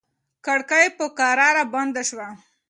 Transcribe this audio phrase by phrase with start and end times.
[0.45, 2.27] کړکۍ په کراره بنده شوه.